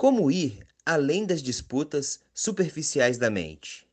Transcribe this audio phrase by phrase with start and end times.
[0.00, 3.86] Como ir além das disputas superficiais da mente?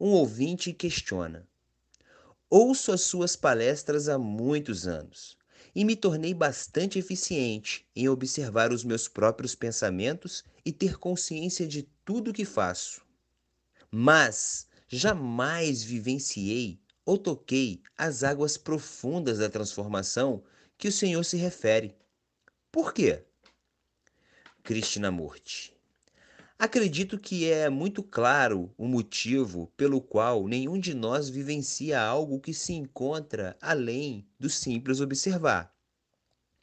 [0.00, 1.46] Um ouvinte questiona.
[2.48, 5.36] Ouço as suas palestras há muitos anos
[5.74, 11.82] e me tornei bastante eficiente em observar os meus próprios pensamentos e ter consciência de
[12.02, 13.02] tudo o que faço.
[13.90, 20.42] Mas jamais vivenciei ou toquei as águas profundas da transformação
[20.78, 21.94] que o Senhor se refere.
[22.70, 23.26] Por quê?
[24.62, 25.74] Krishnamurti.
[26.56, 32.54] Acredito que é muito claro o motivo pelo qual nenhum de nós vivencia algo que
[32.54, 35.74] se encontra além do simples observar.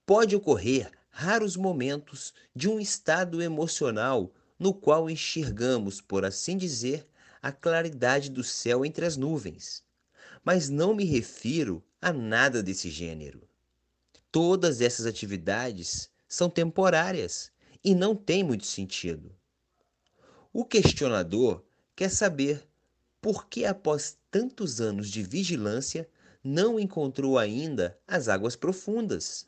[0.05, 7.05] Pode ocorrer raros momentos de um estado emocional no qual enxergamos, por assim dizer,
[7.41, 9.83] a claridade do céu entre as nuvens.
[10.41, 13.45] Mas não me refiro a nada desse gênero.
[14.31, 17.51] Todas essas atividades são temporárias
[17.83, 19.35] e não têm muito sentido.
[20.51, 21.63] O questionador
[21.95, 22.67] quer saber
[23.21, 26.09] por que, após tantos anos de vigilância,
[26.43, 29.47] não encontrou ainda as águas profundas.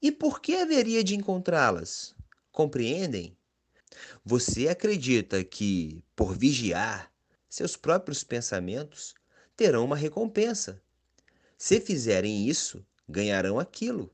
[0.00, 2.14] E por que haveria de encontrá-las?
[2.50, 3.36] Compreendem?
[4.24, 7.12] Você acredita que, por vigiar
[7.48, 9.14] seus próprios pensamentos,
[9.56, 10.80] terão uma recompensa.
[11.56, 14.12] Se fizerem isso, ganharão aquilo.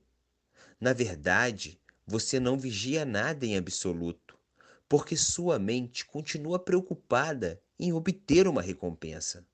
[0.80, 4.38] Na verdade, você não vigia nada em absoluto,
[4.88, 9.46] porque sua mente continua preocupada em obter uma recompensa.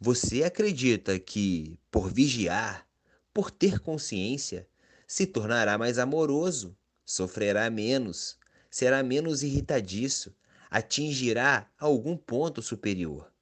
[0.00, 2.86] Você acredita que, por vigiar,
[3.32, 4.66] por ter consciência,
[5.06, 8.38] se tornará mais amoroso, sofrerá menos,
[8.70, 10.34] será menos irritadiço,
[10.70, 13.32] atingirá algum ponto superior.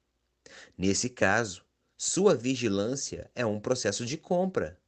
[0.77, 1.65] Nesse caso,
[1.97, 4.81] sua vigilância é um processo de compra.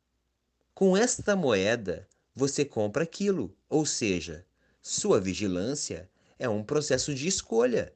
[0.75, 4.47] Com esta moeda, você compra aquilo, ou seja,
[4.83, 7.95] sua vigilância é um processo de escolha.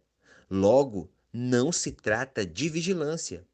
[0.50, 3.46] Logo, não se trata de vigilância,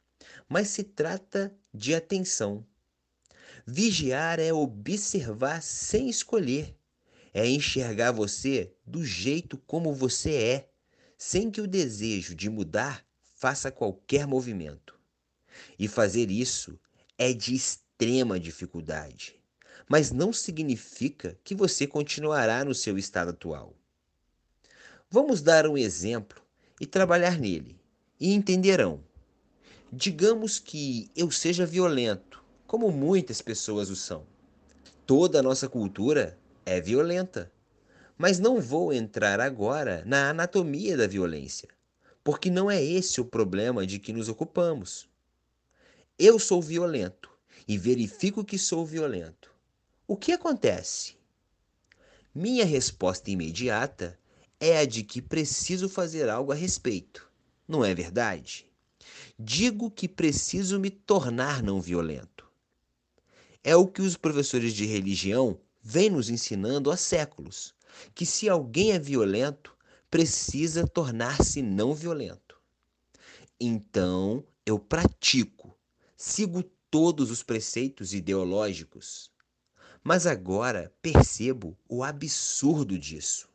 [0.48, 2.66] mas se trata de atenção.
[3.66, 6.76] Vigiar é observar sem escolher,
[7.32, 10.70] é enxergar você do jeito como você é,
[11.16, 14.98] sem que o desejo de mudar faça qualquer movimento.
[15.78, 16.78] E fazer isso
[17.16, 19.39] é de extrema dificuldade,
[19.88, 23.74] mas não significa que você continuará no seu estado atual.
[25.10, 26.40] Vamos dar um exemplo
[26.80, 27.80] e trabalhar nele,
[28.18, 29.02] e entenderão.
[29.92, 34.24] Digamos que eu seja violento, como muitas pessoas o são.
[35.04, 37.50] Toda a nossa cultura é violenta.
[38.16, 41.68] Mas não vou entrar agora na anatomia da violência,
[42.22, 45.08] porque não é esse o problema de que nos ocupamos.
[46.16, 47.30] Eu sou violento
[47.66, 49.49] e verifico que sou violento.
[50.12, 51.14] O que acontece?
[52.34, 54.18] Minha resposta imediata
[54.58, 57.30] é a de que preciso fazer algo a respeito,
[57.68, 58.66] não é verdade?
[59.38, 62.50] Digo que preciso me tornar não violento.
[63.62, 67.72] É o que os professores de religião vêm nos ensinando há séculos
[68.12, 69.76] que se alguém é violento,
[70.10, 72.60] precisa tornar-se não violento.
[73.60, 75.78] Então, eu pratico,
[76.16, 79.30] sigo todos os preceitos ideológicos.
[80.02, 83.48] Mas agora percebo o absurdo disso.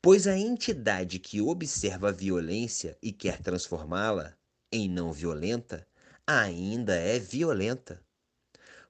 [0.00, 4.34] Pois a entidade que observa a violência e quer transformá-la
[4.70, 5.86] em não violenta
[6.26, 8.00] ainda é violenta.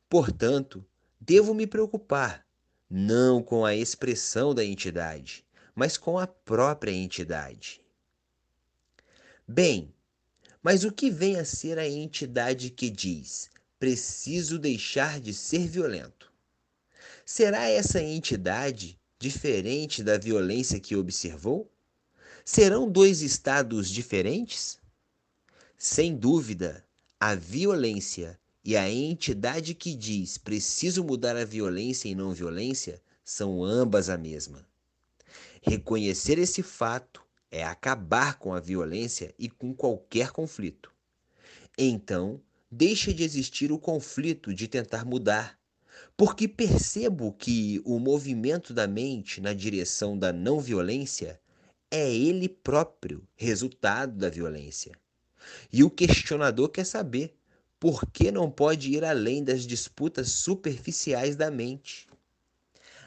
[0.08, 0.84] Portanto,
[1.20, 2.46] devo me preocupar
[2.90, 7.80] não com a expressão da entidade, mas com a própria entidade.
[9.46, 9.94] Bem,
[10.62, 16.32] mas o que vem a ser a entidade que diz: preciso deixar de ser violento?
[17.30, 21.70] Será essa entidade diferente da violência que observou?
[22.42, 24.78] Serão dois estados diferentes?
[25.76, 26.82] Sem dúvida,
[27.20, 33.62] a violência e a entidade que diz preciso mudar a violência e não violência são
[33.62, 34.66] ambas a mesma.
[35.60, 40.90] Reconhecer esse fato é acabar com a violência e com qualquer conflito.
[41.76, 42.40] Então,
[42.70, 45.57] deixa de existir o conflito de tentar mudar,
[46.16, 51.40] porque percebo que o movimento da mente na direção da não violência
[51.90, 54.92] é ele próprio resultado da violência.
[55.72, 57.34] E o questionador quer saber
[57.80, 62.08] por que não pode ir além das disputas superficiais da mente?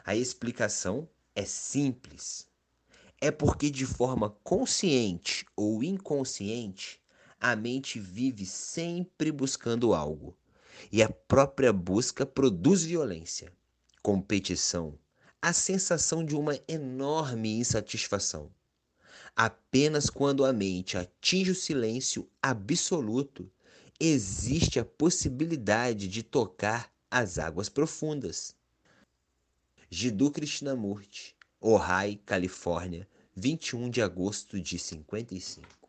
[0.06, 2.48] A explicação é simples.
[3.20, 7.00] É porque, de forma consciente ou inconsciente,
[7.40, 10.36] a mente vive sempre buscando algo,
[10.92, 13.52] e a própria busca produz violência,
[14.02, 14.98] competição,
[15.42, 18.52] a sensação de uma enorme insatisfação.
[19.36, 23.50] Apenas quando a mente atinge o silêncio absoluto,
[24.00, 28.56] existe a possibilidade de tocar as águas profundas.
[29.90, 35.81] Jiddu Krishnamurti, Ojai, Califórnia, 21 de agosto de 55.